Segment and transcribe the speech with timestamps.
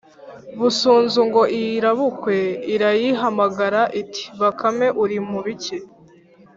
[0.59, 2.37] Busunzu ngo iyirabukwe
[2.73, 5.77] irayihamagara iti Bakame urimubiki